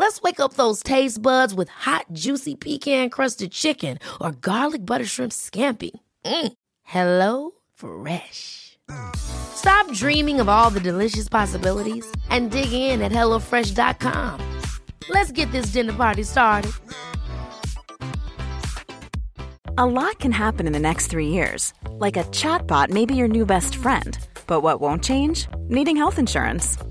[0.00, 5.04] Let's wake up those taste buds with hot, juicy pecan crusted chicken or garlic butter
[5.04, 5.90] shrimp scampi.
[6.24, 6.52] Mm.
[6.84, 8.78] Hello Fresh.
[9.14, 14.40] Stop dreaming of all the delicious possibilities and dig in at HelloFresh.com.
[15.10, 16.72] Let's get this dinner party started.
[19.76, 21.74] A lot can happen in the next three years.
[21.90, 24.18] Like a chatbot may be your new best friend.
[24.46, 25.46] But what won't change?
[25.68, 26.78] Needing health insurance.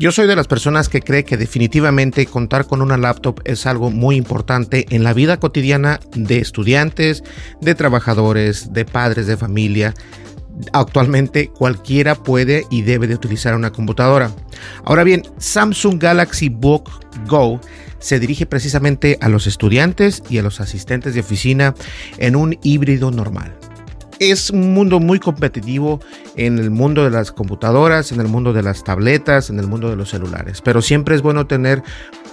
[0.00, 3.90] Yo soy de las personas que cree que definitivamente contar con una laptop es algo
[3.90, 7.22] muy importante en la vida cotidiana de estudiantes,
[7.60, 9.92] de trabajadores, de padres de familia.
[10.72, 14.30] Actualmente cualquiera puede y debe de utilizar una computadora.
[14.86, 16.90] Ahora bien, Samsung Galaxy Book
[17.28, 17.60] Go
[17.98, 21.74] se dirige precisamente a los estudiantes y a los asistentes de oficina
[22.16, 23.54] en un híbrido normal
[24.20, 25.98] es un mundo muy competitivo
[26.36, 29.88] en el mundo de las computadoras, en el mundo de las tabletas, en el mundo
[29.88, 30.60] de los celulares.
[30.60, 31.82] Pero siempre es bueno tener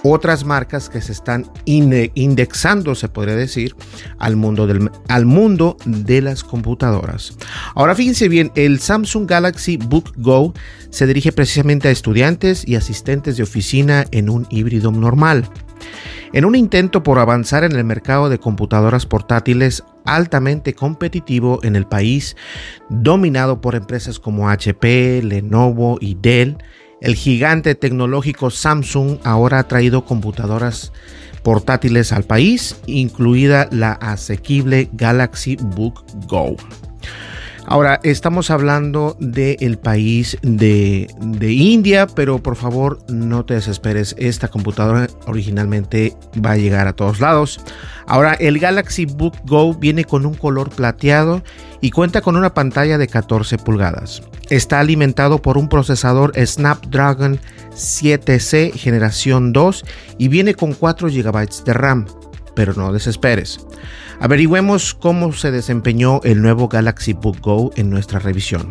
[0.02, 3.74] otras marcas que se están indexando, se podría decir,
[4.18, 7.36] al mundo, del, al mundo de las computadoras.
[7.74, 10.54] Ahora fíjense bien, el Samsung Galaxy Book Go
[10.90, 15.48] se dirige precisamente a estudiantes y asistentes de oficina en un híbrido normal.
[16.32, 21.86] En un intento por avanzar en el mercado de computadoras portátiles altamente competitivo en el
[21.86, 22.36] país,
[22.90, 26.58] dominado por empresas como HP, Lenovo y Dell,
[27.00, 30.92] el gigante tecnológico Samsung ahora ha traído computadoras
[31.42, 36.56] portátiles al país, incluida la asequible Galaxy Book Go.
[37.70, 44.14] Ahora, estamos hablando del país de, de, India, pero por favor no te desesperes.
[44.16, 47.60] Esta computadora originalmente va a llegar a todos lados.
[48.06, 51.42] Ahora, el Galaxy Book Go viene con un color plateado
[51.82, 54.22] y cuenta con una pantalla de 14 pulgadas.
[54.48, 57.38] Está alimentado por un procesador Snapdragon
[57.74, 59.84] 7C generación 2
[60.16, 62.06] y viene con 4 GB de RAM,
[62.58, 63.60] pero no desesperes.
[64.18, 68.68] Averigüemos cómo se desempeñó el nuevo Galaxy Book Go en nuestra revisión.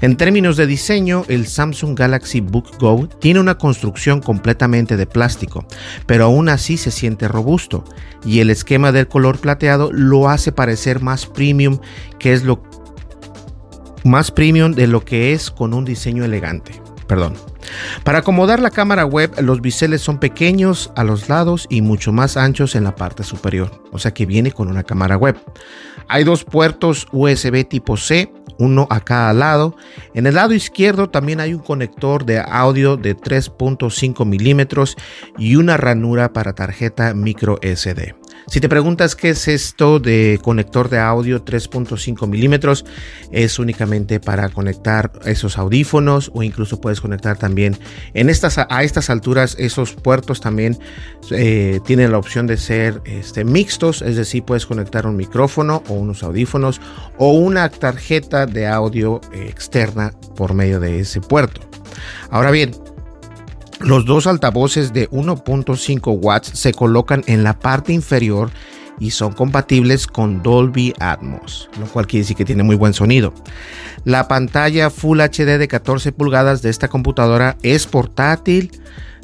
[0.00, 5.64] En términos de diseño, el Samsung Galaxy Book Go tiene una construcción completamente de plástico,
[6.04, 7.84] pero aún así se siente robusto,
[8.24, 11.78] y el esquema del color plateado lo hace parecer más premium,
[12.18, 12.64] que es lo
[14.02, 16.72] más premium de lo que es con un diseño elegante.
[17.06, 17.51] Perdón.
[18.04, 22.36] Para acomodar la cámara web, los biseles son pequeños a los lados y mucho más
[22.36, 25.36] anchos en la parte superior, o sea que viene con una cámara web.
[26.08, 29.76] Hay dos puertos USB tipo C, uno a cada lado.
[30.14, 34.96] En el lado izquierdo también hay un conector de audio de 3.5 milímetros
[35.38, 38.21] y una ranura para tarjeta micro SD.
[38.46, 42.84] Si te preguntas qué es esto de conector de audio 3.5 milímetros,
[43.30, 47.78] es únicamente para conectar esos audífonos o incluso puedes conectar también
[48.14, 50.78] en estas, a estas alturas esos puertos también
[51.30, 55.94] eh, tienen la opción de ser este, mixtos, es decir, puedes conectar un micrófono o
[55.94, 56.80] unos audífonos
[57.18, 61.60] o una tarjeta de audio externa por medio de ese puerto.
[62.30, 62.72] Ahora bien,
[63.82, 68.50] los dos altavoces de 1.5 watts se colocan en la parte inferior
[68.98, 73.34] y son compatibles con Dolby Atmos, lo cual quiere decir que tiene muy buen sonido.
[74.04, 78.70] La pantalla Full HD de 14 pulgadas de esta computadora es portátil,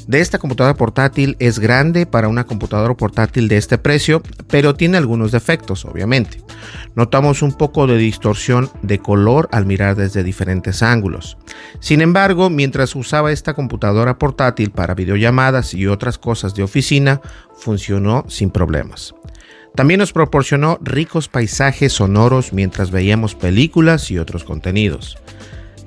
[0.09, 4.97] de esta computadora portátil es grande para una computadora portátil de este precio, pero tiene
[4.97, 6.41] algunos defectos, obviamente.
[6.95, 11.37] Notamos un poco de distorsión de color al mirar desde diferentes ángulos.
[11.79, 17.21] Sin embargo, mientras usaba esta computadora portátil para videollamadas y otras cosas de oficina,
[17.55, 19.13] funcionó sin problemas.
[19.75, 25.19] También nos proporcionó ricos paisajes sonoros mientras veíamos películas y otros contenidos.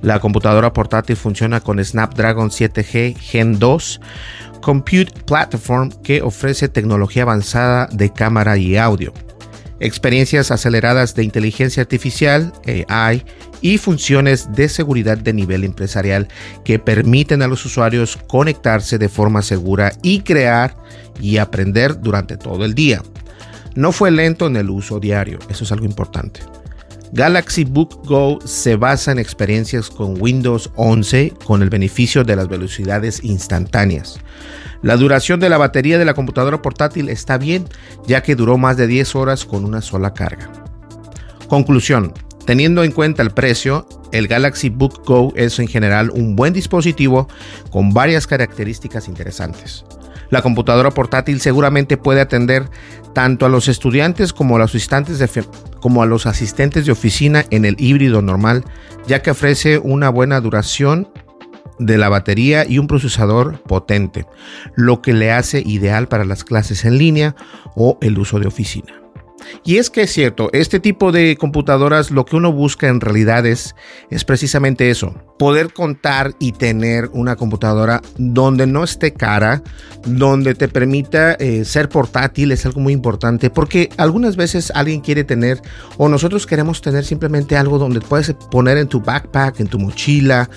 [0.02, 4.00] La computadora portátil funciona con Snapdragon 7G Gen 2
[4.60, 9.12] Compute Platform que ofrece tecnología avanzada de cámara y audio.
[9.78, 12.52] experiencias aceleradas de inteligencia artificial,
[12.88, 13.24] AI,
[13.60, 16.28] y funciones de seguridad de nivel empresarial
[16.64, 20.76] que permiten a los usuarios conectarse de forma segura y crear
[21.20, 23.02] y aprender durante todo el día.
[23.74, 26.40] No fue lento en el uso diario, eso es algo importante.
[27.14, 32.48] Galaxy Book Go se basa en experiencias con Windows 11 con el beneficio de las
[32.48, 34.18] velocidades instantáneas.
[34.80, 37.68] La duración de la batería de la computadora portátil está bien,
[38.06, 40.50] ya que duró más de 10 horas con una sola carga.
[41.48, 42.14] Conclusión.
[42.46, 47.28] Teniendo en cuenta el precio, el Galaxy Book Go es en general un buen dispositivo
[47.70, 49.84] con varias características interesantes.
[50.32, 52.70] La computadora portátil seguramente puede atender
[53.12, 55.28] tanto a los estudiantes como a los asistentes de,
[55.78, 58.64] como a los asistentes de oficina en el híbrido normal,
[59.06, 61.06] ya que ofrece una buena duración
[61.78, 64.24] de la batería y un procesador potente,
[64.74, 67.36] lo que le hace ideal para las clases en línea
[67.74, 69.01] o el uso de oficina.
[69.64, 73.46] Y es que es cierto, este tipo de computadoras lo que uno busca en realidad
[73.46, 73.74] es,
[74.10, 79.62] es, precisamente eso, poder contar y tener una computadora donde no esté cara,
[80.06, 85.24] donde te permita eh, ser portátil, es algo muy importante, porque algunas veces alguien quiere
[85.24, 85.60] tener
[85.98, 90.48] o nosotros queremos tener simplemente algo donde puedes poner en tu backpack, en tu mochila,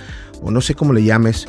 [0.42, 1.48] o no sé cómo le llames,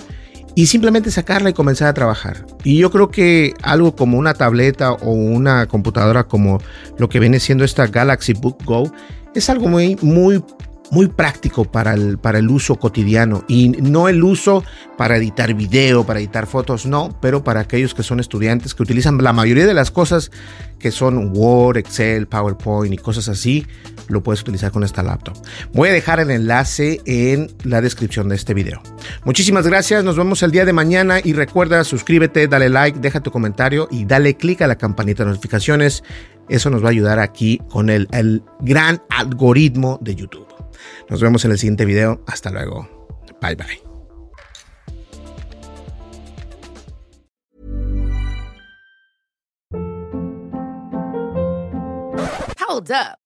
[0.57, 2.47] y simplemente sacarla y comenzar a trabajar.
[2.65, 6.61] Y yo creo que algo como una tableta o una computadora como
[6.99, 8.91] lo que viene siendo esta Galaxy Book Go
[9.35, 10.43] es algo muy, muy
[10.91, 14.65] muy práctico para el, para el uso cotidiano y no el uso
[14.97, 19.23] para editar video, para editar fotos, no, pero para aquellos que son estudiantes que utilizan
[19.23, 20.31] la mayoría de las cosas
[20.79, 23.67] que son Word, Excel, PowerPoint y cosas así,
[24.09, 25.37] lo puedes utilizar con esta laptop.
[25.73, 28.83] Voy a dejar el enlace en la descripción de este video.
[29.25, 33.31] Muchísimas gracias, nos vemos el día de mañana y recuerda suscríbete, dale like, deja tu
[33.31, 36.03] comentario y dale click a la campanita de notificaciones.
[36.49, 40.56] Eso nos va a ayudar aquí con el, el gran algoritmo de YouTube.
[41.09, 42.23] Nos vemos en el siguiente video.
[42.27, 42.89] Hasta luego.
[43.41, 43.83] Bye bye.
[52.69, 53.26] Hold up.